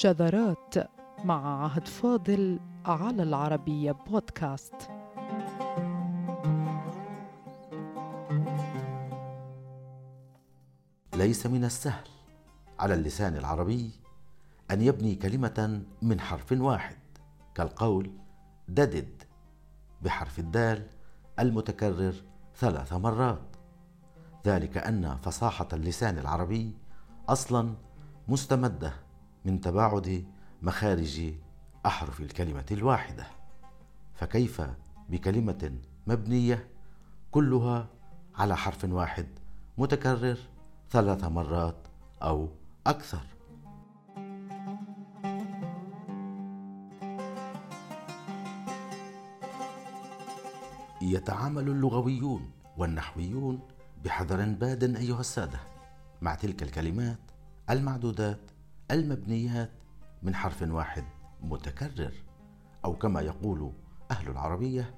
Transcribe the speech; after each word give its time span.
شذرات 0.00 0.74
مع 1.24 1.64
عهد 1.64 1.88
فاضل 1.88 2.60
على 2.84 3.22
العربية 3.22 3.92
بودكاست. 3.92 4.74
ليس 11.14 11.46
من 11.46 11.64
السهل 11.64 12.08
على 12.78 12.94
اللسان 12.94 13.36
العربي 13.36 13.90
أن 14.70 14.80
يبني 14.80 15.14
كلمة 15.14 15.82
من 16.02 16.20
حرف 16.20 16.52
واحد 16.52 16.98
كالقول 17.54 18.10
ددد 18.68 19.22
بحرف 20.02 20.38
الدال 20.38 20.86
المتكرر 21.38 22.14
ثلاث 22.56 22.92
مرات. 22.92 23.56
ذلك 24.46 24.76
أن 24.76 25.16
فصاحة 25.16 25.68
اللسان 25.72 26.18
العربي 26.18 26.76
أصلا 27.28 27.74
مستمدة 28.28 29.09
من 29.44 29.60
تباعد 29.60 30.24
مخارج 30.62 31.32
أحرف 31.86 32.20
الكلمة 32.20 32.66
الواحدة. 32.70 33.26
فكيف 34.14 34.62
بكلمة 35.08 35.72
مبنية 36.06 36.68
كلها 37.30 37.88
على 38.34 38.56
حرف 38.56 38.84
واحد 38.84 39.26
متكرر 39.78 40.38
ثلاث 40.90 41.24
مرات 41.24 41.76
أو 42.22 42.48
أكثر؟ 42.86 43.22
يتعامل 51.02 51.68
اللغويون 51.68 52.50
والنحويون 52.76 53.60
بحذر 54.04 54.44
باد 54.44 54.96
أيها 54.96 55.20
السادة 55.20 55.60
مع 56.22 56.34
تلك 56.34 56.62
الكلمات 56.62 57.18
المعدودات 57.70 58.49
المبنيات 58.90 59.70
من 60.22 60.34
حرف 60.34 60.62
واحد 60.62 61.04
متكرر 61.42 62.12
أو 62.84 62.96
كما 62.96 63.20
يقول 63.20 63.72
أهل 64.10 64.28
العربية 64.28 64.94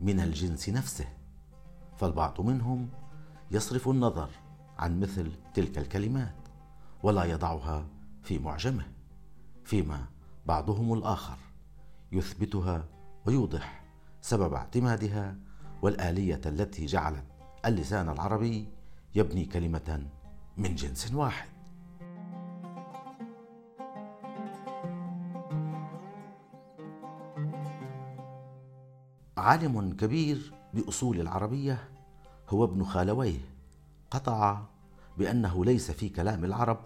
من 0.00 0.20
الجنس 0.20 0.68
نفسه 0.68 1.08
فالبعض 1.96 2.40
منهم 2.40 2.88
يصرف 3.50 3.88
النظر 3.88 4.30
عن 4.78 5.00
مثل 5.00 5.32
تلك 5.54 5.78
الكلمات 5.78 6.34
ولا 7.02 7.24
يضعها 7.24 7.86
في 8.22 8.38
معجمة 8.38 8.84
فيما 9.64 10.06
بعضهم 10.46 10.92
الآخر 10.92 11.38
يثبتها 12.12 12.84
ويوضح 13.26 13.84
سبب 14.20 14.54
اعتمادها 14.54 15.36
والآلية 15.82 16.40
التي 16.46 16.86
جعلت 16.86 17.24
اللسان 17.66 18.08
العربي 18.08 18.68
يبني 19.14 19.44
كلمة 19.44 20.06
من 20.56 20.74
جنس 20.74 21.12
واحد. 21.14 21.51
عالم 29.42 29.92
كبير 29.92 30.52
بأصول 30.74 31.20
العربية 31.20 31.88
هو 32.48 32.64
ابن 32.64 32.84
خالويه. 32.84 33.40
قطع 34.10 34.62
بأنه 35.18 35.64
ليس 35.64 35.90
في 35.90 36.08
كلام 36.08 36.44
العرب 36.44 36.78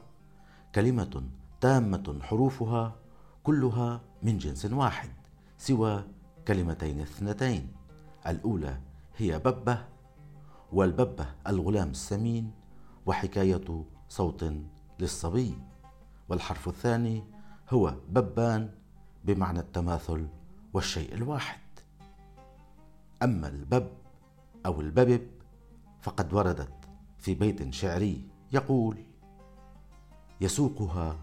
كلمة 0.75 1.23
تامة 1.61 2.19
حروفها 2.23 2.95
كلها 3.43 4.01
من 4.23 4.39
جنس 4.39 4.65
واحد 4.65 5.11
سوى 5.59 6.05
كلمتين 6.49 7.01
اثنتين. 7.01 7.73
الأولى 8.27 8.81
هي 9.17 9.39
ببة 9.39 9.85
والببة 10.73 11.27
الغلام 11.47 11.91
السمين 11.91 12.51
وحكاية 13.07 13.85
صوت 14.09 14.53
للصبي. 15.01 15.59
والحرف 16.29 16.69
الثاني 16.69 17.25
هو 17.71 17.95
ببان 18.09 18.71
بمعنى 19.25 19.59
التماثل 19.59 20.27
والشيء 20.73 21.15
الواحد. 21.15 21.66
أما 23.23 23.49
البب 23.49 23.89
أو 24.67 24.81
الببب 24.81 25.27
فقد 26.01 26.35
وردت 26.35 26.75
في 27.19 27.35
بيت 27.35 27.75
شعري 27.75 28.29
يقول 28.53 29.05
يسوقها 30.41 31.17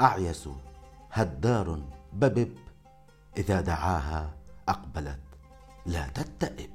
أعيس 0.00 0.48
هدار 1.12 1.82
ببب 2.12 2.52
إذا 3.36 3.60
دعاها 3.60 4.34
أقبلت 4.68 5.20
لا 5.86 6.08
تتئب. 6.08 6.70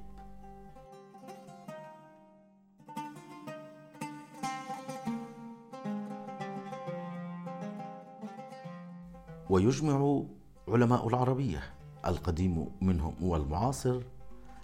ويجمع 9.49 10.23
علماء 10.67 11.07
العربية 11.07 11.63
القديم 12.05 12.67
منهم 12.81 13.15
والمعاصر 13.21 14.01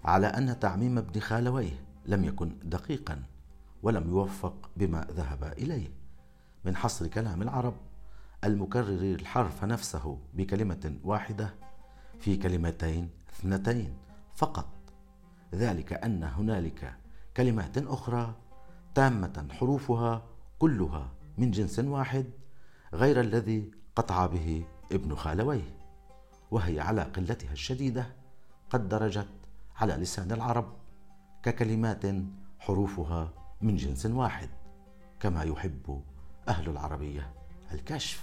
على 0.08 0.28
أن 0.28 0.60
تعميم 0.60 0.98
ابن 0.98 1.20
خالويه 1.20 1.86
لم 2.06 2.24
يكن 2.24 2.56
دقيقا 2.64 3.24
ولم 3.84 4.10
يوفق 4.10 4.70
بما 4.78 5.08
ذهب 5.12 5.44
إليه. 5.44 5.90
من 6.66 6.76
حصر 6.76 7.08
كلام 7.08 7.42
العرب 7.42 7.74
المكرر 8.44 9.02
الحرف 9.02 9.64
نفسه 9.64 10.20
بكلمة 10.34 10.98
واحدة 11.04 11.54
في 12.20 12.38
كلمتين 12.38 13.10
اثنتين 13.30 13.94
فقط. 14.36 14.68
ذلك 15.54 15.94
أن 15.94 16.24
هنالك 16.24 16.94
كلمات 17.38 17.78
أخرى 17.78 18.36
تامة 18.96 19.48
حروفها 19.52 20.26
كلها 20.60 21.12
من 21.38 21.52
جنس 21.52 21.80
واحد 21.80 22.26
غير 22.94 23.20
الذي 23.20 23.72
قطع 23.96 24.26
به 24.26 24.66
ابن 24.92 25.16
خالويه 25.16 25.78
وهي 26.52 26.80
على 26.80 27.02
قلتها 27.02 27.52
الشديدة 27.52 28.08
قد 28.70 28.90
درجت 28.90 29.28
على 29.78 29.94
لسان 29.94 30.32
العرب 30.32 30.74
ككلمات 31.44 32.06
حروفها 32.60 33.34
من 33.62 33.76
جنس 33.76 34.06
واحد 34.06 34.50
كما 35.20 35.44
يحب 35.44 36.02
أهل 36.48 36.70
العربية 36.70 37.34
الكشف. 37.72 38.22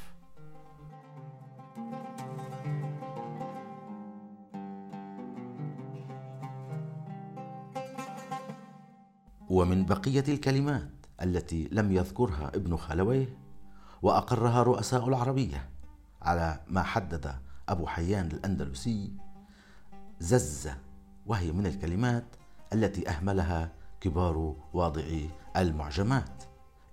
ومن 9.50 9.87
بقية 9.87 10.25
الكلمات 10.28 10.91
التي 11.22 11.69
لم 11.72 11.93
يذكرها 11.93 12.48
ابن 12.54 12.76
خلويه 12.76 13.38
وأقرها 14.03 14.62
رؤساء 14.62 15.09
العربية 15.09 15.69
على 16.22 16.60
ما 16.69 16.82
حدد 16.82 17.34
أبو 17.69 17.87
حيان 17.87 18.26
الأندلسي 18.26 19.12
زز 20.20 20.70
وهي 21.26 21.52
من 21.52 21.66
الكلمات 21.66 22.24
التي 22.72 23.08
أهملها 23.08 23.72
كبار 24.00 24.56
واضعي 24.72 25.30
المعجمات 25.56 26.44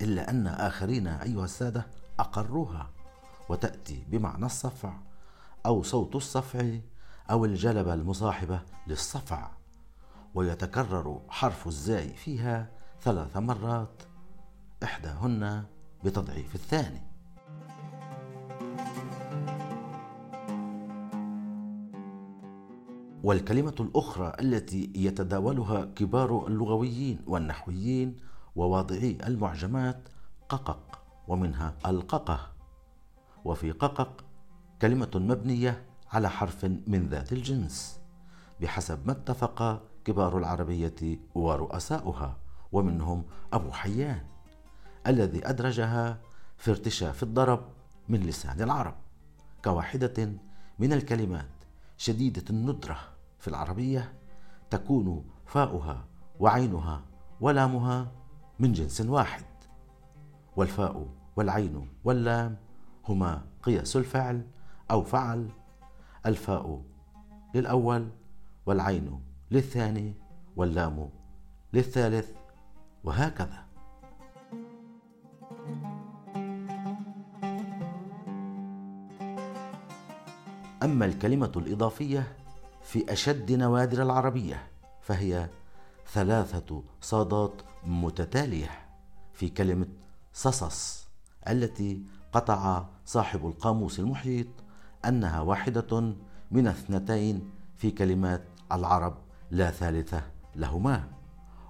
إلا 0.01 0.29
أن 0.29 0.47
آخرين 0.47 1.07
أيها 1.07 1.45
السادة 1.45 1.87
أقروها 2.19 2.89
وتأتي 3.49 4.03
بمعنى 4.07 4.45
الصفع 4.45 4.93
أو 5.65 5.83
صوت 5.83 6.15
الصفع 6.15 6.77
أو 7.31 7.45
الجلبه 7.45 7.93
المصاحبة 7.93 8.61
للصفع 8.87 9.51
ويتكرر 10.35 11.21
حرف 11.29 11.67
الزاي 11.67 12.09
فيها 12.09 12.69
ثلاث 13.01 13.37
مرات 13.37 14.03
إحداهن 14.83 15.65
بتضعيف 16.03 16.55
الثاني. 16.55 17.10
والكلمة 23.23 23.75
الأخرى 23.79 24.33
التي 24.39 24.91
يتداولها 24.95 25.85
كبار 25.85 26.47
اللغويين 26.47 27.19
والنحويين 27.27 28.17
وواضعي 28.55 29.17
المعجمات 29.27 30.09
ققق 30.49 31.01
ومنها 31.27 31.73
الققه. 31.85 32.51
وفي 33.45 33.71
ققق 33.71 34.23
كلمة 34.81 35.11
مبنية 35.15 35.85
على 36.11 36.29
حرف 36.29 36.65
من 36.65 37.07
ذات 37.09 37.33
الجنس 37.33 37.99
بحسب 38.61 39.07
ما 39.07 39.11
اتفق 39.11 39.81
كبار 40.05 40.37
العربية 40.37 41.19
ورؤساؤها 41.35 42.37
ومنهم 42.71 43.23
أبو 43.53 43.71
حيان 43.71 44.25
الذي 45.07 45.49
أدرجها 45.49 46.21
في 46.57 46.71
ارتشاف 46.71 47.23
الضرب 47.23 47.65
من 48.09 48.19
لسان 48.19 48.61
العرب 48.61 48.95
كواحدة 49.63 50.33
من 50.79 50.93
الكلمات 50.93 51.49
شديدة 51.97 52.43
الندرة. 52.49 53.10
في 53.41 53.47
العربية 53.47 54.13
تكون 54.69 55.25
فاؤها 55.45 56.05
وعينها 56.39 57.01
ولامها 57.41 58.11
من 58.59 58.73
جنس 58.73 59.01
واحد 59.01 59.45
والفاء 60.55 61.07
والعين 61.35 61.89
واللام 62.03 62.57
هما 63.07 63.41
قياس 63.63 63.95
الفعل 63.95 64.47
أو 64.91 65.03
فعل 65.03 65.49
الفاء 66.25 66.81
للأول 67.55 68.09
والعين 68.65 69.21
للثاني 69.51 70.13
واللام 70.55 71.09
للثالث 71.73 72.31
وهكذا. 73.03 73.65
أما 80.83 81.05
الكلمة 81.05 81.51
الإضافية 81.55 82.40
في 82.83 83.13
أشد 83.13 83.51
نوادر 83.51 84.03
العربية 84.03 84.67
فهي 85.01 85.49
ثلاثة 86.13 86.83
صادات 87.01 87.61
متتالية 87.85 88.69
في 89.33 89.49
كلمة 89.49 89.87
صصص 90.33 91.07
التي 91.47 92.01
قطع 92.33 92.85
صاحب 93.05 93.47
القاموس 93.47 93.99
المحيط 93.99 94.47
أنها 95.05 95.41
واحدة 95.41 96.15
من 96.51 96.67
اثنتين 96.67 97.49
في 97.77 97.91
كلمات 97.91 98.43
العرب 98.71 99.17
لا 99.51 99.71
ثالثة 99.71 100.21
لهما 100.55 101.09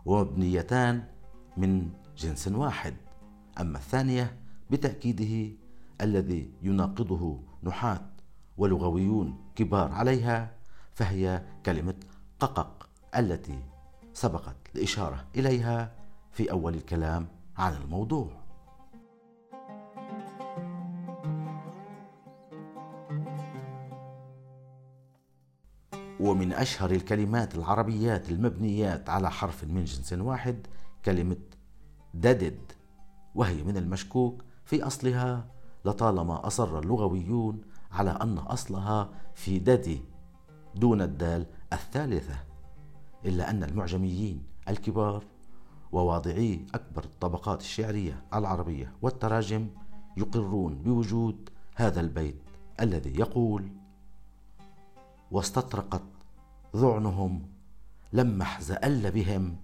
ومبنيتان 0.06 1.04
من 1.58 1.90
جنس 2.18 2.48
واحد. 2.48 2.94
أما 3.60 3.78
الثانية 3.78 4.38
بتأكيده 4.72 5.56
الذي 6.02 6.52
يناقضه 6.62 7.40
نحاة 7.63 8.02
ولغويون 8.58 9.38
كبار 9.56 9.92
عليها 9.92 10.52
فهي 11.01 11.42
كلمة 11.65 11.95
ققق 12.39 12.89
التي 13.18 13.59
سبقت 14.13 14.56
الإشارة 14.75 15.25
إليها 15.36 15.92
في 16.31 16.51
أول 16.51 16.75
الكلام 16.75 17.27
عن 17.57 17.74
الموضوع. 17.74 18.27
ومن 26.19 26.53
أشهر 26.53 26.92
الكلمات 26.92 27.56
العربيات 27.56 28.30
المبنيات 28.30 29.09
على 29.09 29.31
حرف 29.31 29.63
من 29.63 29.83
جنس 29.83 30.13
واحد 30.13 30.68
كلمة 31.06 31.38
ددد 32.13 32.71
وهي 33.36 33.63
من 33.63 33.77
المشكوك 33.77 34.44
في 34.65 34.83
أصلها 34.83 35.45
لطالما 35.86 36.48
أصر 36.48 36.80
اللغويون 36.80 37.62
على 37.92 38.12
أن 38.12 38.38
أصلها 38.38 39.09
في 39.36 39.59
ددي 39.59 40.11
دون 40.75 41.01
الدال 41.01 41.45
الثالثة 41.73 42.35
إلا 43.25 43.50
أن 43.50 43.63
المعجميين 43.63 44.44
الكبار 44.69 45.23
وواضعي 45.91 46.65
أكبر 46.75 47.03
الطبقات 47.03 47.62
الشعرية 47.62 48.23
العربية 48.33 48.94
والتراجم 49.01 49.68
يقرون 50.18 50.75
بوجود 50.75 51.50
هذا 51.75 52.01
البيت 52.01 52.41
الذي 52.81 53.19
يقول 53.19 53.69
واستطرقت 55.31 56.03
ذعنهم 56.75 57.41
لما 58.13 58.44
احزأل 58.44 59.12
بهم 59.12 59.56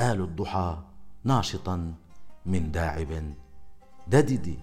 آل 0.00 0.20
الضحى 0.20 0.78
ناشطا 1.24 1.94
من 2.46 2.72
داعب 2.72 3.34
ددد 4.08 4.58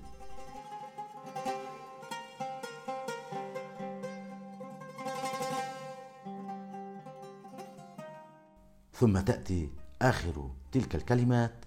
ثم 9.00 9.20
تأتي 9.20 9.70
آخر 10.02 10.52
تلك 10.72 10.96
الكلمات 10.96 11.66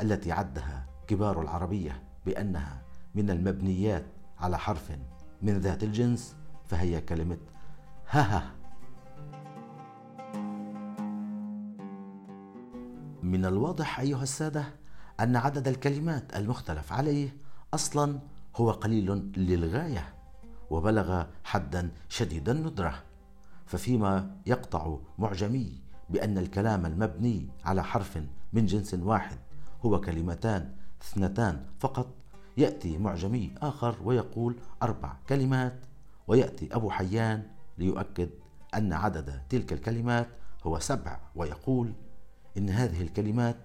التي 0.00 0.32
عدها 0.32 0.86
كبار 1.06 1.40
العربية 1.40 2.02
بأنها 2.26 2.82
من 3.14 3.30
المبنيات 3.30 4.06
على 4.38 4.58
حرف 4.58 4.92
من 5.42 5.58
ذات 5.58 5.82
الجنس 5.82 6.36
فهي 6.66 7.00
كلمة 7.00 7.38
هها 8.08 8.52
من 13.22 13.44
الواضح 13.44 14.00
أيها 14.00 14.22
السادة 14.22 14.64
أن 15.20 15.36
عدد 15.36 15.68
الكلمات 15.68 16.36
المختلف 16.36 16.92
عليه 16.92 17.36
أصلا 17.74 18.20
هو 18.56 18.70
قليل 18.70 19.32
للغاية 19.36 20.14
وبلغ 20.70 21.24
حدا 21.44 21.90
شديد 22.08 22.48
الندرة 22.48 23.02
ففيما 23.66 24.36
يقطع 24.46 24.96
معجمي 25.18 25.91
بأن 26.10 26.38
الكلام 26.38 26.86
المبني 26.86 27.48
على 27.64 27.84
حرف 27.84 28.18
من 28.52 28.66
جنس 28.66 28.94
واحد 28.94 29.36
هو 29.82 30.00
كلمتان 30.00 30.72
اثنتان 31.02 31.66
فقط. 31.80 32.14
يأتي 32.56 32.98
معجمي 32.98 33.54
آخر 33.62 33.96
ويقول 34.04 34.56
أربع 34.82 35.16
كلمات 35.28 35.80
ويأتي 36.26 36.68
أبو 36.74 36.90
حيان 36.90 37.42
ليؤكد 37.78 38.30
أن 38.74 38.92
عدد 38.92 39.42
تلك 39.48 39.72
الكلمات 39.72 40.28
هو 40.64 40.78
سبع 40.78 41.20
ويقول 41.34 41.92
إن 42.56 42.70
هذه 42.70 43.02
الكلمات 43.02 43.56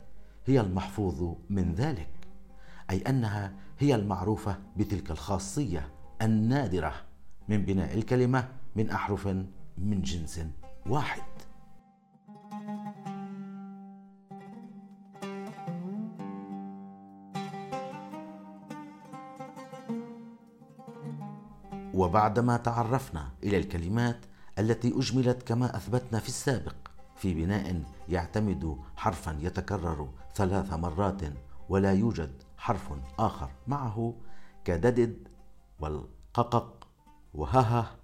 هي 0.45 0.59
المحفوظ 0.61 1.35
من 1.49 1.73
ذلك 1.73 2.09
أي 2.89 3.01
أنها 3.01 3.53
هي 3.79 3.95
المعروفة 3.95 4.57
بتلك 4.77 5.11
الخاصية 5.11 5.89
النادرة 6.21 6.93
من 7.49 7.65
بناء 7.65 7.93
الكلمة 7.93 8.47
من 8.75 8.89
أحرف 8.89 9.27
من 9.77 10.01
جنس 10.01 10.41
واحد. 10.85 11.21
وبعدما 21.97 22.57
تعرفنا 22.57 23.29
إلى 23.43 23.57
الكلمات 23.57 24.25
التي 24.59 24.93
أجملت 24.97 25.43
كما 25.43 25.77
أثبتنا 25.77 26.19
في 26.19 26.27
السابق 26.27 26.75
في 27.15 27.33
بناء 27.33 27.83
يعتمد 28.09 28.77
حرفا 28.95 29.37
يتكرر 29.41 30.09
ثلاث 30.35 30.73
مرات 30.73 31.21
ولا 31.69 31.93
يوجد 31.93 32.43
حرف 32.57 32.93
آخر 33.19 33.49
معه 33.67 34.13
كددد 34.65 35.27
والققق 35.79 36.87
وهها 37.33 37.95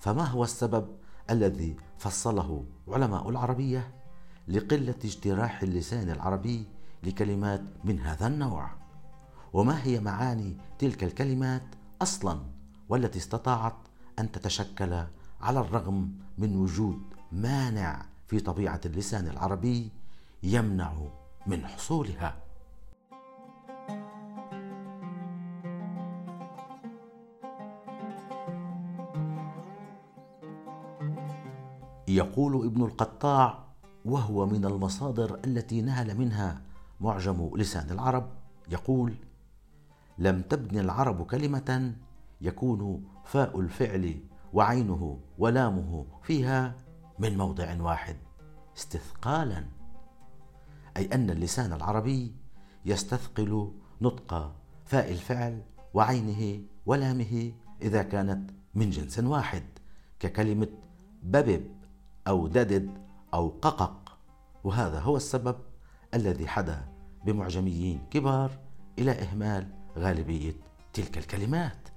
فما 0.00 0.24
هو 0.24 0.44
السبب 0.44 0.96
الذي 1.30 1.76
فصله 1.98 2.64
علماء 2.88 3.28
العربية 3.28 3.94
لقلة 4.48 4.94
اجتراح 5.04 5.62
اللسان 5.62 6.10
العربي 6.10 6.66
لكلمات 7.02 7.62
من 7.84 8.00
هذا 8.00 8.26
النوع؟ 8.26 8.70
وما 9.52 9.84
هي 9.84 10.00
معاني 10.00 10.56
تلك 10.78 11.04
الكلمات 11.04 11.62
أصلا؟ 12.02 12.57
والتي 12.88 13.18
استطاعت 13.18 13.76
أن 14.18 14.32
تتشكل 14.32 15.04
على 15.40 15.60
الرغم 15.60 16.12
من 16.38 16.56
وجود 16.56 17.02
مانع 17.32 18.06
في 18.26 18.40
طبيعة 18.40 18.80
اللسان 18.86 19.28
العربي 19.28 19.90
يمنع 20.42 20.92
من 21.46 21.66
حصولها. 21.66 22.36
يقول 32.08 32.66
ابن 32.66 32.82
القطاع 32.82 33.64
وهو 34.04 34.46
من 34.46 34.64
المصادر 34.64 35.40
التي 35.44 35.82
نهل 35.82 36.18
منها 36.18 36.60
معجم 37.00 37.50
لسان 37.56 37.90
العرب 37.90 38.30
يقول 38.70 39.14
لم 40.18 40.42
تبن 40.42 40.78
العرب 40.78 41.26
كلمة 41.26 41.92
يكون 42.40 43.04
فاء 43.24 43.60
الفعل 43.60 44.20
وعينه 44.52 45.20
ولامه 45.38 46.06
فيها 46.22 46.74
من 47.18 47.38
موضع 47.38 47.82
واحد 47.82 48.16
استثقالا. 48.76 49.64
أي 50.96 51.06
أن 51.14 51.30
اللسان 51.30 51.72
العربي 51.72 52.32
يستثقل 52.84 53.72
نطق 54.00 54.54
فاء 54.84 55.12
الفعل 55.12 55.62
وعينه 55.94 56.62
ولامه 56.86 57.52
إذا 57.82 58.02
كانت 58.02 58.50
من 58.74 58.90
جنس 58.90 59.18
واحد 59.18 59.62
ككلمة 60.20 60.68
ببب 61.22 61.64
أو 62.28 62.46
ددد 62.46 62.90
أو 63.34 63.48
ققق. 63.48 64.18
وهذا 64.64 65.00
هو 65.00 65.16
السبب 65.16 65.56
الذي 66.14 66.48
حدا 66.48 66.88
بمعجميين 67.24 68.00
كبار 68.10 68.50
إلى 68.98 69.10
إهمال 69.10 69.68
غالبية 69.96 70.54
تلك 70.92 71.18
الكلمات. 71.18 71.88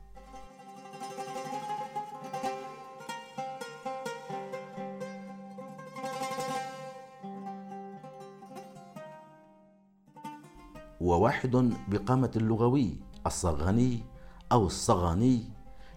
وواحد 11.22 11.74
بقامة 11.88 12.32
اللغوي 12.36 12.98
الصغاني 13.26 14.04
أو 14.52 14.66
الصغاني 14.66 15.44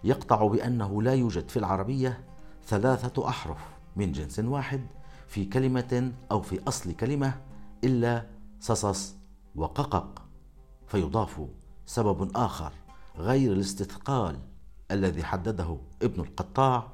يقطع 0.03 0.47
بأنه 0.47 1.01
لا 1.01 1.13
يوجد 1.13 1.49
في 1.49 1.57
العربية 1.59 2.23
ثلاثة 2.67 3.29
أحرف 3.29 3.57
من 3.95 4.11
جنس 4.11 4.39
واحد 4.39 4.81
في 5.27 5.45
كلمة 5.45 6.11
أو 6.31 6.41
في 6.41 6.59
أصل 6.67 6.91
كلمة 6.91 7.41
إلا 7.83 8.25
صصص 8.59 9.15
وققق 9.55 10.21
فيضاف 10.87 11.47
سبب 11.85 12.31
آخر 12.37 12.71
غير 13.17 13.53
الاستثقال 13.53 14.39
الذي 14.91 15.23
حدده 15.23 15.77
ابن 16.01 16.21
القطاع 16.21 16.87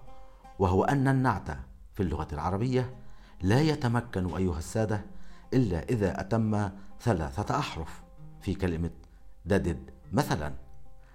وهو 0.59 0.83
أن 0.83 1.07
النعت 1.07 1.49
في 1.93 2.03
اللغة 2.03 2.27
العربية 2.33 2.95
لا 3.41 3.61
يتمكن 3.61 4.35
أيها 4.35 4.57
السادة 4.57 5.05
إلا 5.53 5.83
إذا 5.83 6.21
أتم 6.21 6.69
ثلاثة 7.01 7.59
أحرف. 7.59 8.10
في 8.41 8.55
كلمة 8.55 8.91
ددد. 9.45 9.79
مثلا 10.13 10.53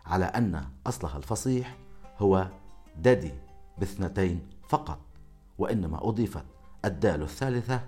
على 0.06 0.24
أن 0.24 0.64
أصلها 0.86 1.16
الفصيح 1.16 1.76
هو 2.18 2.48
ددي 2.96 3.32
باثنتين 3.78 4.46
فقط 4.68 4.98
وإنما 5.58 6.08
أضيفت 6.08 6.44
الدال 6.84 7.22
الثالثة 7.22 7.80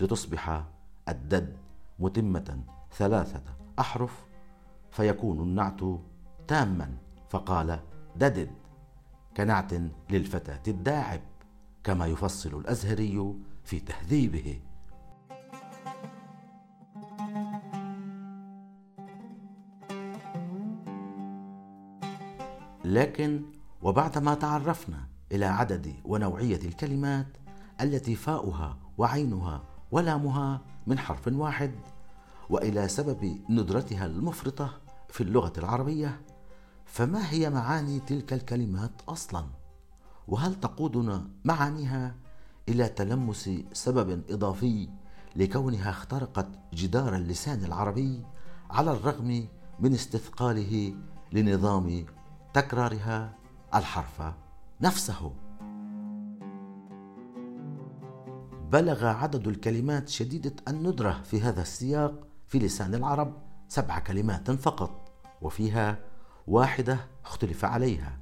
لتصبح 0.00 0.64
الدد 1.08 1.56
متمة 1.98 2.58
ثلاثة 2.92 3.42
أحرف 3.78 4.24
فيكون 4.90 5.40
النعت 5.40 5.80
تاما. 6.48 6.96
فقال 7.30 7.80
ددد 8.16 8.50
كنعت 9.36 9.72
للفتاة 10.10 10.62
الداعب 10.68 11.20
كما 11.84 12.06
يفصل 12.06 12.60
الأزهري 12.60 13.34
في 13.64 13.80
تهذيبه. 13.80 14.60
لكن 22.84 23.42
وبعدما 23.82 24.34
تعرفنا 24.34 25.06
إلى 25.32 25.46
عدد 25.46 25.94
ونوعية 26.04 26.60
الكلمات 26.64 27.26
التي 27.80 28.14
فاؤها 28.14 28.76
وعينها 28.98 29.62
ولامها 29.90 30.60
من 30.86 30.98
حرف 30.98 31.28
واحد 31.28 31.72
وإلى 32.50 32.88
سبب 32.88 33.38
ندرتها 33.48 34.06
المفرطة 34.06 34.80
في 35.08 35.20
اللغة 35.20 35.52
العربية 35.58 36.20
فما 36.84 37.30
هي 37.30 37.50
معاني 37.50 38.00
تلك 38.00 38.32
الكلمات 38.32 38.90
أصلا؟ 39.08 39.44
وهل 40.28 40.54
تقودنا 40.54 41.28
معانيها 41.44 42.14
إلى 42.68 42.88
تلمس 42.88 43.50
سبب 43.72 44.22
إضافي 44.30 44.88
لكونها 45.36 45.90
اخترقت 45.90 46.48
جدار 46.74 47.16
اللسان 47.16 47.64
العربي 47.64 48.22
على 48.70 48.92
الرغم 48.92 49.48
من 49.80 49.94
استثقاله 49.94 50.94
لنظام 51.32 52.04
تكرارها 52.54 53.34
الحرف 53.74 54.22
نفسه. 54.80 55.32
بلغ 58.72 59.06
عدد 59.06 59.48
الكلمات 59.48 60.08
شديدة 60.08 60.52
الندرة 60.68 61.22
في 61.24 61.40
هذا 61.40 61.62
السياق 61.62 62.26
في 62.48 62.58
لسان 62.58 62.94
العرب 62.94 63.42
سبع 63.68 63.98
كلمات 63.98 64.50
فقط 64.50 65.12
وفيها 65.42 65.98
واحدة 66.46 66.98
اختلف 67.24 67.64
عليها 67.64 68.18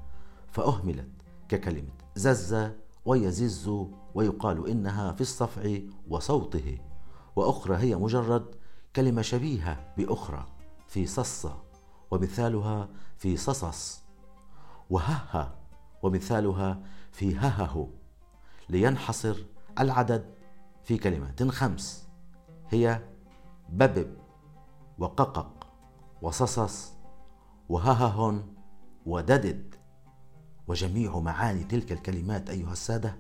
فأهملت 0.53 1.09
ككلمة 1.49 1.93
زز 2.17 2.71
ويزز 3.05 3.71
ويقال 4.15 4.69
إنها 4.69 5.13
في 5.13 5.21
الصفع 5.21 5.79
وصوته 6.09 6.79
وأخرى 7.37 7.77
هي 7.77 7.97
مجرد 7.97 8.55
كلمة 8.97 9.23
شبيهة 9.23 9.95
بأخرى 9.97 10.47
في 10.87 11.07
صص 11.07 11.47
ومثالها 12.11 12.89
في 13.17 13.37
صصص. 13.37 14.08
وهها 14.91 15.55
ومثالها 16.03 16.83
في 17.13 17.37
ههه 17.37 17.89
لينحصر 18.69 19.37
العدد 19.79 20.35
في 20.85 20.99
كلمات 20.99 21.43
خمس. 21.43 22.09
هي 22.69 23.01
ببب 23.69 24.17
وققق 24.99 25.67
وصصص 26.23 26.93
وهههن 27.69 28.43
وددد. 29.07 29.75
وجميع 30.69 31.19
معاني 31.19 31.65
تلك 31.65 31.93
الكلمات 31.93 32.51
أيها 32.51 32.73
السادة 32.73 33.17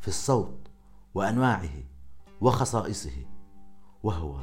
في 0.00 0.08
الصوت 0.08 0.68
وأنواعه 1.14 1.84
وخصائصه. 2.40 3.26
وهو 4.02 4.40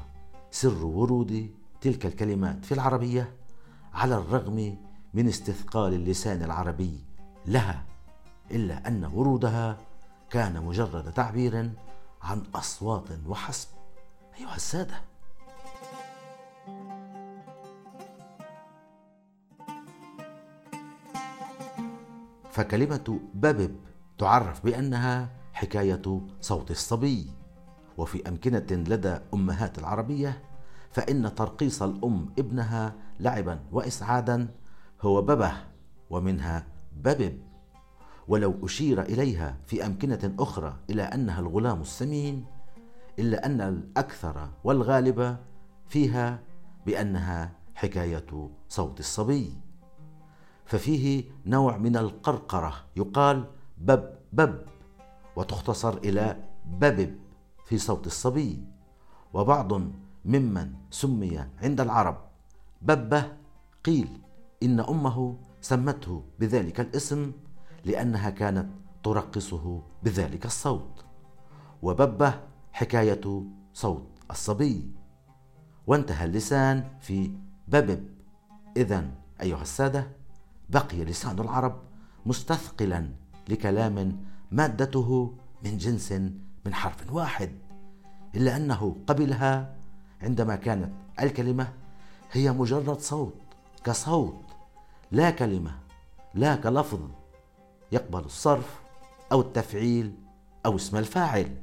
سر 0.52 0.86
ورود 0.86 1.56
تلك 1.82 2.06
الكلمات 2.06 2.66
في 2.66 2.72
العربية 2.72 3.36
على 3.94 4.16
الرغم 4.16 4.78
من 5.14 5.28
استثقال 5.28 5.94
اللسان 5.94 6.44
العربي 6.44 7.00
لها 7.46 7.84
إلا 8.52 8.88
أن 8.88 9.06
ورودها 9.06 9.78
كان 10.30 10.66
مجرد 10.66 11.14
تعبير 11.14 11.72
عن 12.22 12.44
أصوات 12.56 13.04
وحسب. 13.28 13.68
أيها 14.40 14.56
السادة. 14.56 14.96
فكلمة 22.52 23.20
ببب 23.34 23.76
تعرف 24.18 24.66
بأنها 24.66 25.30
حكاية 25.54 26.22
صوت 26.42 26.72
الصبي. 26.72 27.30
وفي 27.98 28.30
أمكنة 28.30 28.68
لدى 28.72 29.18
أمهات 29.34 29.80
العربية 29.80 30.42
فإن 30.92 31.36
ترقيص 31.36 31.82
الأم 31.82 32.34
ابنها 32.40 32.96
لعبا 33.20 33.60
واسعادا 33.72 34.48
هو 35.04 35.22
ببه 35.22 35.54
ومنها 36.10 36.68
ببب 36.96 37.40
ولو 38.28 38.66
أشير 38.66 39.02
إليها 39.02 39.58
في 39.66 39.86
أمكنة 39.86 40.36
أخرى 40.40 40.78
إلى 40.90 41.02
أنها 41.02 41.40
الغلام 41.40 41.82
السمين 41.82 42.46
إلا 43.20 43.46
أن 43.46 43.62
الأكثر 43.62 44.50
والغالب 44.64 45.38
فيها 45.88 46.40
بأنها 46.86 47.52
حكاية 47.76 48.50
صوت 48.70 49.00
الصبي. 49.00 49.54
ففيه 50.66 51.24
نوع 51.46 51.78
من 51.78 51.98
القرقرة 51.98 52.74
يقال 52.96 53.46
بب 53.78 54.16
بب 54.34 54.66
وتختصر 55.36 55.98
إلى 55.98 56.44
ببب 56.66 57.16
في 57.66 57.78
صوت 57.78 58.08
الصبي. 58.08 58.64
وبعض 59.34 59.74
ممن 60.26 60.74
سمي 60.90 61.46
عند 61.64 61.82
العرب 61.82 62.18
ببه 62.82 63.32
قيل. 63.86 64.23
إن 64.64 64.80
أمه 64.80 65.38
سمته 65.62 66.24
بذلك 66.40 66.80
الاسم 66.80 67.32
لأنها 67.86 68.30
كانت 68.30 68.70
ترقصه 69.04 69.82
بذلك 70.04 70.46
الصوت. 70.46 71.06
وببه 71.82 72.34
حكاية 72.72 73.44
صوت 73.74 74.08
الصبي. 74.32 74.92
وانتهى 75.88 76.26
اللسان 76.26 76.90
في 77.02 77.32
ببب. 77.68 78.04
إذا 78.78 79.06
أيها 79.42 79.62
السادة 79.62 80.08
بقي 80.70 81.06
لسان 81.06 81.40
العرب 81.40 81.82
مستثقلا 82.26 83.10
لكلام 83.50 84.18
مادته 84.52 85.34
من 85.64 85.78
جنس 85.78 86.12
من 86.66 86.74
حرف 86.74 87.14
واحد 87.14 87.52
إلا 88.36 88.58
أنه 88.58 88.96
قبلها 89.08 89.76
عندما 90.22 90.56
كانت 90.56 90.92
الكلمة 91.20 91.74
هي 92.32 92.52
مجرد 92.52 93.00
صوت 93.00 93.36
كصوت 93.84 94.43
لا 95.14 95.32
كلمة 95.32 95.80
لا 96.34 96.56
كلفظ 96.56 97.00
يقبل 97.92 98.20
الصرف 98.20 98.82
أو 99.32 99.42
التفعيل 99.42 100.16
أو 100.66 100.76
اسم 100.76 100.98
الفاعل. 100.98 101.58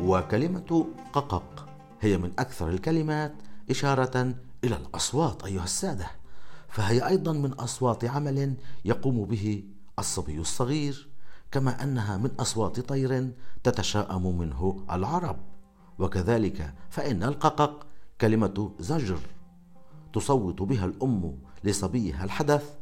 وكلمة 0.00 0.86
ققق 1.12 1.68
هي 2.00 2.18
من 2.18 2.32
أكثر 2.38 2.68
الكلمات 2.68 3.34
إشارة 3.70 4.34
إلى 4.64 4.76
الأصوات 4.76 5.44
أيها 5.44 5.64
السادة 5.64 6.10
فهي 6.68 7.08
أيضا 7.08 7.32
من 7.32 7.52
أصوات 7.52 8.04
عمل 8.04 8.54
يقوم 8.84 9.24
به 9.24 9.64
الصبي 9.98 10.38
الصغير. 10.38 11.13
كما 11.54 11.82
أنها 11.82 12.16
من 12.16 12.30
أصوات 12.40 12.80
طير 12.80 13.30
تتشاءم 13.62 14.38
منه 14.38 14.84
العرب. 14.90 15.36
وكذلك 15.98 16.74
فإن 16.90 17.22
الققق 17.22 17.86
كلمة 18.20 18.72
زجر 18.78 19.18
تصوت 20.12 20.62
بها 20.62 20.84
الأم 20.84 21.38
لصبيها 21.64 22.24
الحدث 22.24 22.74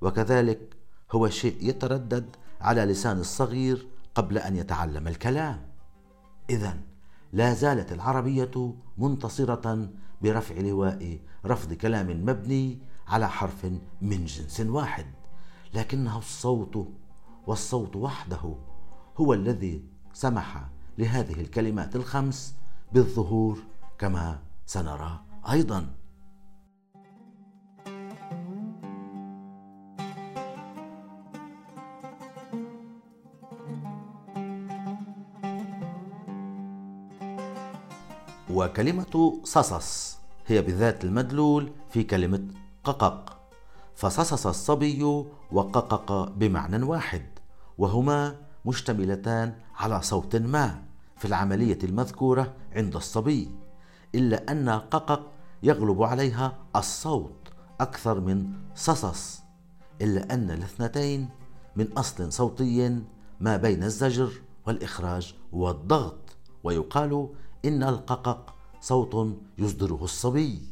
وكذلك 0.00 0.76
هو 1.12 1.28
شيء 1.28 1.56
يتردد 1.60 2.36
على 2.60 2.84
لسان 2.84 3.20
الصغير 3.20 3.86
قبل 4.14 4.38
أن 4.38 4.56
يتعلم 4.56 5.08
الكلام. 5.08 5.66
إذا 6.50 6.76
لا 7.32 7.54
زالت 7.54 7.92
العربية 7.92 8.74
منتصرة 8.98 9.88
برفع 10.22 10.54
لواء 10.54 11.18
رفض 11.46 11.72
كلام 11.72 12.26
مبني 12.26 12.78
على 13.08 13.28
حرف 13.28 13.64
من 14.02 14.24
جنس 14.24 14.60
واحد 14.60 15.06
لكنه 15.74 16.18
الصوت 16.18 16.88
والصوت 17.46 17.96
وحده 17.96 18.54
هو 19.16 19.32
الذي 19.32 19.84
سمح 20.12 20.68
لهذه 20.98 21.40
الكلمات 21.40 21.96
الخمس 21.96 22.54
بالظهور 22.92 23.58
كما 23.98 24.38
سنرى 24.66 25.20
أيضا. 25.50 25.86
وكلمة 38.50 39.40
صصص 39.44 40.18
هي 40.46 40.62
بذات 40.62 41.04
المدلول 41.04 41.72
في 41.90 42.02
كلمة 42.02 42.48
ققق. 42.84 43.38
فصصص 43.94 44.46
الصبي 44.46 45.24
وققق 45.52 46.32
بمعنى 46.36 46.82
واحد. 46.82 47.35
وهما 47.78 48.36
مشتملتان 48.64 49.54
على 49.74 50.02
صوت 50.02 50.36
ما 50.36 50.82
في 51.16 51.24
العملية 51.24 51.78
المذكورة 51.84 52.54
عند 52.72 52.96
الصبي 52.96 53.50
إلا 54.14 54.52
أن 54.52 54.68
ققق 54.68 55.32
يغلب 55.62 56.02
عليها 56.02 56.58
الصوت 56.76 57.48
أكثر 57.80 58.20
من 58.20 58.52
صصص 58.74 59.42
إلا 60.02 60.34
أن 60.34 60.50
الاثنتين 60.50 61.28
من 61.76 61.92
أصل 61.92 62.32
صوتي 62.32 63.02
ما 63.40 63.56
بين 63.56 63.82
الزجر 63.82 64.30
والإخراج 64.66 65.34
والضغط 65.52 66.36
ويقال 66.64 67.28
إن 67.64 67.82
الققق 67.82 68.54
صوت 68.80 69.36
يصدره 69.58 70.04
الصبي 70.04 70.62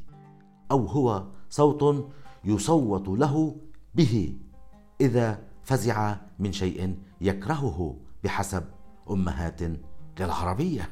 أو 0.71 0.87
هو 0.87 1.25
صوت 1.51 2.11
يصوت 2.45 3.09
له 3.09 3.57
به 3.95 4.37
إذا 5.01 5.39
فزع 5.65 6.17
من 6.39 6.53
شيء 6.53 6.99
يكرهه 7.21 7.97
بحسب 8.25 8.65
أمهات 9.11 9.61
للعربية. 10.21 10.91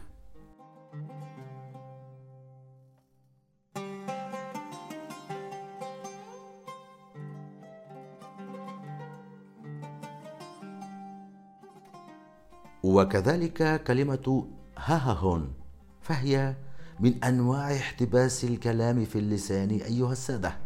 وكذلك 12.83 13.83
كلمة 13.85 14.47
هاهون 14.77 15.53
فهي 16.01 16.55
من 17.01 17.25
أنواع 17.25 17.77
احتباس 17.77 18.45
الكلام 18.45 19.05
في 19.05 19.19
اللسان 19.19 19.71
أيها 19.71 20.13
السادة 20.13 20.59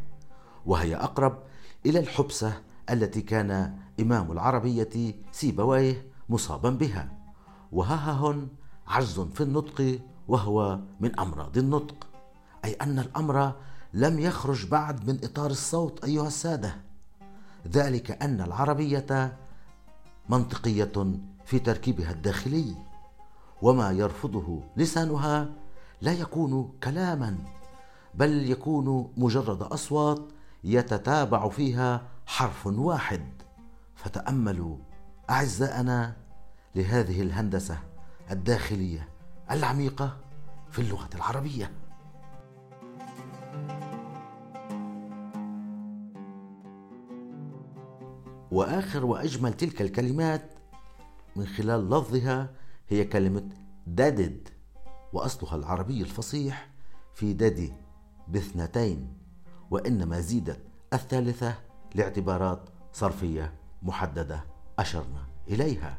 وهي 0.67 0.97
أقرب 0.97 1.43
إلى 1.87 1.99
الحبسة 1.99 2.63
التي 2.91 3.23
كان 3.23 3.79
إمام 4.01 4.33
العربية 4.33 5.15
سيبويه 5.33 6.07
مصابا 6.29 6.71
بها. 6.71 7.09
وهاهون 7.73 8.49
عجز 8.87 9.21
في 9.21 9.41
النطق 9.41 9.99
وهو 10.29 10.81
من 11.01 11.21
أمراض 11.21 11.59
النطق 11.59 12.07
أي 12.65 12.73
أن 12.73 12.99
الأمر 12.99 13.53
لم 13.95 14.19
يخرج 14.19 14.67
بعد 14.67 15.11
من 15.11 15.25
إطار 15.25 15.51
الصوت 15.51 16.05
أيها 16.05 16.27
السادة. 16.27 16.77
ذلك 17.69 18.23
أن 18.23 18.41
العربية 18.41 19.37
منطقية 20.29 20.93
في 21.45 21.59
تركيبها 21.59 22.11
الداخلي 22.11 22.75
وما 23.63 23.93
يرفضه 23.93 24.61
لسانها 24.77 25.49
لا 26.01 26.13
يكون 26.13 26.73
كلاما 26.83 27.39
بل 28.15 28.51
يكون 28.51 29.13
مجرد 29.17 29.63
أصوات 29.63 30.23
يتتابع 30.65 31.49
فيها 31.49 32.03
حرف 32.27 32.67
واحد. 32.67 33.43
فتأملوا 33.95 34.77
أعزائنا 35.31 36.17
لهذه 36.75 37.23
الهندسة 37.23 37.79
الداخلية 38.31 39.09
العميقة 39.51 40.17
في 40.71 40.79
اللغة 40.79 41.09
العربية. 41.15 41.73
وآخر 48.51 49.07
وأجمل 49.07 49.53
تلك 49.53 49.83
الكلمات 49.83 50.53
من 51.37 51.47
خلال 51.47 51.91
لفظها 51.91 52.51
هي 52.89 53.05
كلمة 53.05 53.49
دادد 53.87 54.49
وأصلها 55.13 55.57
العربي 55.57 56.01
الفصيح 56.01 56.71
في 57.15 57.33
ددي 57.33 57.73
باثنتين 58.29 59.19
وإنما 59.71 60.21
زيدت 60.21 60.61
الثالثة 60.93 61.55
لاعتبارات 61.95 62.61
صرفية 62.93 63.53
محددة 63.83 64.45
أشرنا 64.79 65.27
إليها. 65.49 65.99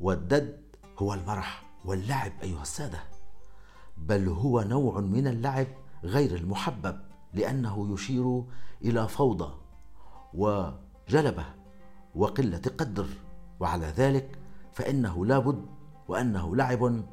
والدد 0.00 0.60
هو 0.98 1.14
المرح 1.14 1.64
واللعب 1.84 2.32
أيها 2.42 2.62
السادة 2.62 2.98
بل 3.96 4.28
هو 4.28 4.60
نوع 4.62 5.00
من 5.00 5.26
اللعب 5.26 5.66
غير 6.04 6.34
المحبب 6.36 7.00
لأنه 7.34 7.92
يشير 7.92 8.44
إلى 8.84 9.08
فوضى 9.08 9.54
وجلبة 10.34 11.44
وقلة 12.14 12.62
قدر 12.78 13.06
وعلى 13.60 13.86
ذلك 13.86 14.38
فإنه 14.72 15.26
لابد 15.26 15.66
وأنه 16.08 16.56
لعب 16.56 17.04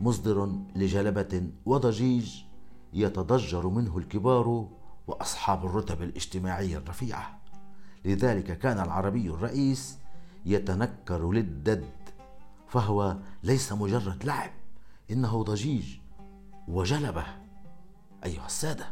مصدر 0.00 0.52
لجلبة 0.76 1.50
وضجيج 1.66 2.42
يتضجر 2.92 3.68
منه 3.68 3.98
الكبار 3.98 4.68
وأصحاب 5.06 5.66
الرتب 5.66 6.02
الاجتماعية 6.02 6.76
الرفيعة. 6.76 7.40
لذلك 8.04 8.58
كان 8.58 8.80
العربي 8.80 9.28
الرئيس 9.30 9.98
يتنكر 10.46 11.30
للدد 11.30 11.90
فهو 12.68 13.16
ليس 13.42 13.72
مجرد 13.72 14.24
لعب 14.24 14.50
إنه 15.10 15.42
ضجيج 15.42 15.98
وجلبة. 16.68 17.24
أيها 18.24 18.46
السادة. 18.46 18.86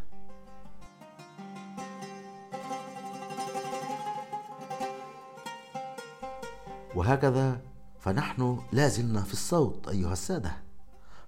وهكذا 6.95 7.61
فنحن 8.01 8.63
لازلنا 8.73 9.23
في 9.23 9.33
الصوت 9.33 9.89
أيها 9.89 10.13
السادة. 10.13 10.57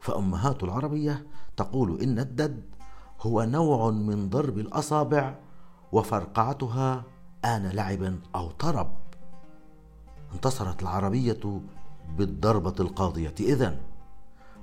فأمهات 0.00 0.62
العربية 0.62 1.26
تقول 1.56 2.00
إن 2.00 2.18
الدد 2.18 2.75
هو 3.20 3.42
نوع 3.42 3.90
من 3.90 4.28
ضرب 4.28 4.58
الأصابع 4.58 5.34
وفرقعتها 5.92 7.04
آن 7.44 7.66
لعب 7.66 8.18
أو 8.34 8.50
طرب. 8.50 8.96
انتصرت 10.34 10.82
العربية 10.82 11.60
بالضربة 12.16 12.74
القاضية. 12.80 13.34
إذن 13.40 13.78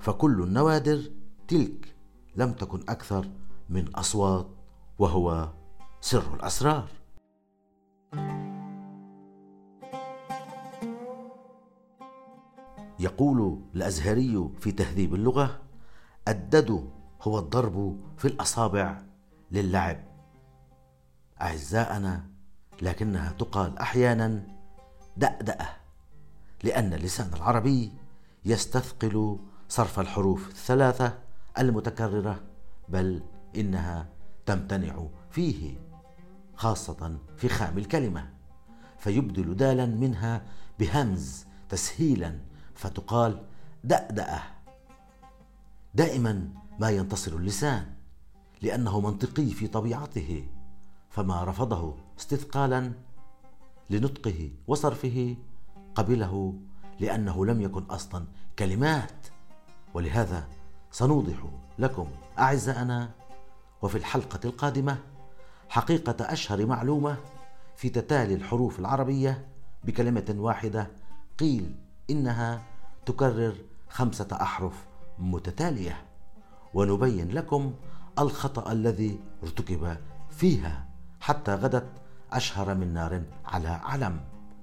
فكل 0.00 0.42
النوادر 0.42 1.02
تلك 1.48 1.94
لم 2.36 2.52
تكن 2.52 2.80
أكثر 2.88 3.28
من 3.68 3.94
أصوات 3.94 4.46
وهو 4.98 5.48
سر 6.00 6.34
الأسرار. 6.34 6.88
يقول 12.98 13.58
الأزهري 13.74 14.50
في 14.60 14.72
تهذيب 14.72 15.14
اللغة 15.14 15.60
الدد 16.28 16.90
هو 17.24 17.38
الضرب 17.38 18.00
في 18.16 18.24
الأصابع 18.24 19.02
للعب. 19.50 20.04
اعزائنا 21.40 22.26
لكنها 22.82 23.32
تقال 23.32 23.78
أحيانا 23.78 24.42
دأدأة 25.16 25.68
لأن 26.62 26.92
اللسان 26.92 27.30
العربي 27.34 27.92
يستثقل 28.44 29.38
صرف 29.68 30.00
الحروف 30.00 30.48
الثلاثة 30.48 31.18
المتكررة 31.58 32.40
بل 32.88 33.22
إنها 33.56 34.08
تمتنع 34.46 35.06
فيه 35.30 35.76
خاصة 36.56 37.18
في 37.36 37.48
خام 37.48 37.78
الكلمة 37.78 38.30
فيبدل 38.98 39.56
دالا 39.56 39.86
منها 39.86 40.42
بهمز 40.78 41.46
تسهيلا 41.68 42.38
فتقال 42.74 43.42
دأدأة. 43.84 44.42
دائما 45.94 46.48
ما 46.78 46.90
ينتصر 46.90 47.32
اللسان 47.32 47.86
لأنه 48.62 49.00
منطقي 49.00 49.46
في 49.46 49.66
طبيعته 49.66 50.46
فما 51.10 51.44
رفضه 51.44 51.96
استثقالا 52.18 52.92
لنطقه 53.90 54.50
وصرفه 54.66 55.36
قبله 55.94 56.54
لأنه 57.00 57.46
لم 57.46 57.60
يكن 57.60 57.82
أصلا 57.82 58.24
كلمات. 58.58 59.26
ولهذا 59.94 60.48
سنوضح 60.90 61.36
لكم 61.78 62.08
أعزائنا 62.38 63.10
وفي 63.82 63.98
الحلقة 63.98 64.40
القادمة 64.44 64.98
حقيقة 65.68 66.32
أشهر 66.32 66.66
معلومة 66.66 67.16
في 67.76 67.88
تتالي 67.88 68.34
الحروف 68.34 68.78
العربية 68.78 69.48
بكلمة 69.84 70.34
واحدة 70.38 70.90
قيل 71.38 71.74
إنها 72.10 72.62
تكرر 73.06 73.54
خمسة 73.88 74.28
أحرف 74.32 74.84
متتالية. 75.18 76.04
ونبين 76.74 77.30
لكم 77.30 77.74
الخطأ 78.18 78.72
الذي 78.72 79.18
ارتكب 79.42 79.96
فيها 80.30 80.88
حتى 81.20 81.54
غدت 81.54 81.86
أشهر 82.32 82.74
من 82.74 82.94
نار 82.94 83.22
على 83.44 83.68
علم 83.68 84.20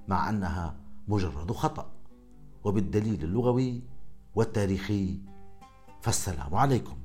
مع 0.08 0.28
أنها 0.28 0.74
مجرد 1.08 1.52
خطأ. 1.52 1.90
وبالدليل 2.64 3.24
اللغوي 3.24 3.82
والتاريخي 4.34 5.20
فالسلام 6.00 6.54
عليكم. 6.54 6.96